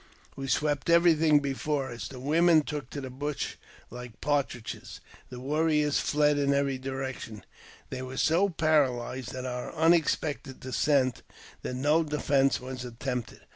[0.35, 3.57] We swept every thing before us; the women ok to the bush
[3.91, 7.43] like partridges; the warriors fled in every ection.
[7.91, 11.21] They were so paralyzed at our unexpected descent
[11.63, 13.41] at no defence was attempted.